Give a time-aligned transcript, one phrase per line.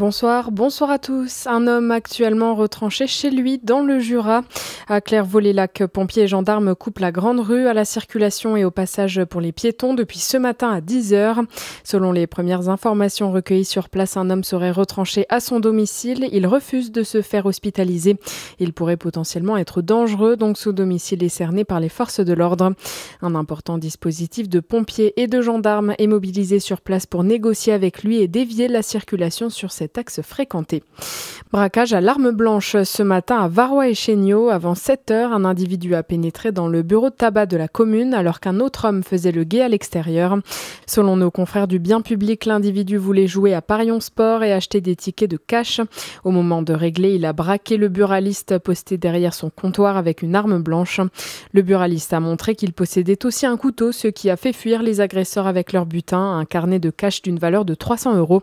[0.00, 1.46] Bonsoir, bonsoir à tous.
[1.46, 4.44] Un homme actuellement retranché chez lui dans le Jura.
[4.88, 9.22] À Clairvaux-les-Lacs, pompiers et gendarmes coupent la grande rue à la circulation et au passage
[9.26, 11.44] pour les piétons depuis ce matin à 10h.
[11.84, 16.30] Selon les premières informations recueillies sur place, un homme serait retranché à son domicile.
[16.32, 18.16] Il refuse de se faire hospitaliser.
[18.58, 22.72] Il pourrait potentiellement être dangereux, donc son domicile est cerné par les forces de l'ordre.
[23.20, 28.02] Un important dispositif de pompiers et de gendarmes est mobilisé sur place pour négocier avec
[28.02, 30.20] lui et dévier la circulation sur cet axe.
[31.52, 34.50] Braquage à l'arme blanche ce matin à Varois et Chéniaud.
[34.50, 38.14] Avant 7 heures, un individu a pénétré dans le bureau de tabac de la commune
[38.14, 40.38] alors qu'un autre homme faisait le guet à l'extérieur.
[40.86, 44.94] Selon nos confrères du bien public, l'individu voulait jouer à Parion Sport et acheter des
[44.94, 45.80] tickets de cash.
[46.22, 50.36] Au moment de régler, il a braqué le buraliste posté derrière son comptoir avec une
[50.36, 51.00] arme blanche.
[51.52, 55.00] Le buraliste a montré qu'il possédait aussi un couteau, ce qui a fait fuir les
[55.00, 58.42] agresseurs avec leur butin, un carnet de cash d'une valeur de 300 euros.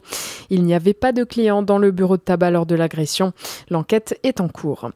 [0.49, 3.31] Il n'y avait pas de clients dans le bureau de tabac lors de l'agression.
[3.69, 4.89] L'enquête est en cours.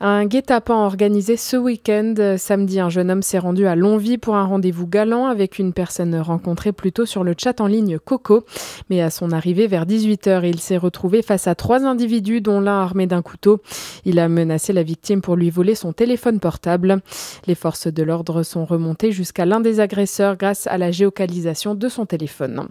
[0.00, 2.14] Un guet-apens organisé ce week-end.
[2.36, 6.14] Samedi, un jeune homme s'est rendu à Longvie pour un rendez-vous galant avec une personne
[6.20, 8.44] rencontrée plutôt sur le chat en ligne Coco.
[8.90, 12.82] Mais à son arrivée vers 18h, il s'est retrouvé face à trois individus dont l'un
[12.82, 13.62] armé d'un couteau.
[14.04, 17.00] Il a menacé la victime pour lui voler son téléphone portable.
[17.46, 21.88] Les forces de l'ordre sont remontées jusqu'à l'un des agresseurs grâce à la géocalisation de
[21.88, 22.68] son téléphone.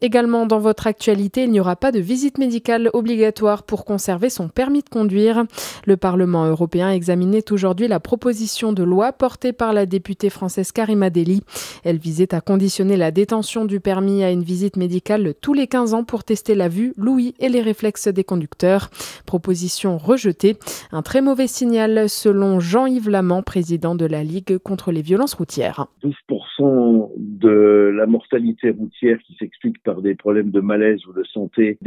[0.00, 4.48] Également dans votre actualité, il n'y aura pas de visite médicale obligatoire pour conserver son
[4.48, 5.44] permis de conduire.
[5.86, 11.10] Le Parlement européen examinait aujourd'hui la proposition de loi portée par la députée française Karima
[11.10, 11.42] Deli.
[11.84, 15.94] Elle visait à conditionner la détention du permis à une visite médicale tous les 15
[15.94, 18.90] ans pour tester la vue, l'ouïe et les réflexes des conducteurs.
[19.26, 20.56] Proposition rejetée.
[20.92, 25.86] Un très mauvais signal selon Jean-Yves Lamant, président de la Ligue contre les violences routières.
[26.02, 31.78] 12% de la mortalité routière qui s'explique par des problèmes de malaise ou de santé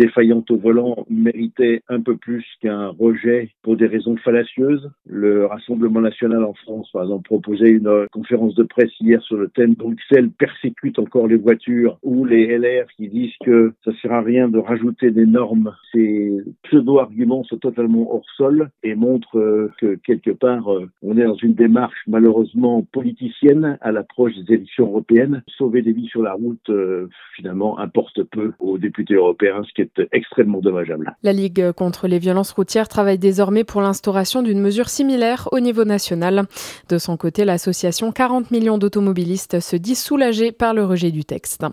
[0.50, 4.90] au volant méritait un peu plus qu'un rejet pour des raisons fallacieuses.
[5.06, 9.50] Le Rassemblement national en France, par exemple, proposait une conférence de presse hier sur le
[9.50, 14.22] thème Bruxelles persécute encore les voitures ou les LR qui disent que ça sert à
[14.22, 15.76] rien de rajouter des normes.
[15.92, 16.32] Ces
[16.64, 21.36] pseudo-arguments sont totalement hors sol et montrent euh, que quelque part, euh, on est dans
[21.36, 25.44] une démarche malheureusement politicienne à l'approche des élections européennes.
[25.48, 29.82] Sauver des vies sur la route, euh, finalement, importe peu aux députés européens, ce qui
[29.82, 31.16] est dommageable.
[31.24, 35.84] La Ligue contre les violences routières travaille désormais pour l'instauration d'une mesure similaire au niveau
[35.84, 36.46] national.
[36.88, 41.66] De son côté, l'association 40 millions d'automobilistes se dit soulagée par le rejet du texte.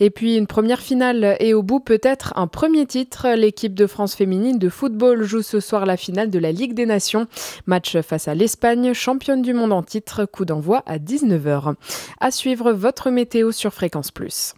[0.00, 3.28] Et puis une première finale et au bout peut-être un premier titre.
[3.36, 6.86] L'équipe de France féminine de football joue ce soir la finale de la Ligue des
[6.86, 7.26] Nations.
[7.66, 10.24] Match face à l'Espagne, championne du monde en titre.
[10.24, 11.74] Coup d'envoi à 19h.
[12.20, 14.54] À suivre votre météo sur Fréquence Plus.